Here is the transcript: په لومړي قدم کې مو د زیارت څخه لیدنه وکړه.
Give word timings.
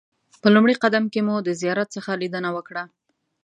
په 0.41 0.47
لومړي 0.55 0.75
قدم 0.83 1.05
کې 1.13 1.19
مو 1.27 1.35
د 1.41 1.49
زیارت 1.61 1.87
څخه 1.95 2.19
لیدنه 2.21 2.49
وکړه. 2.53 2.83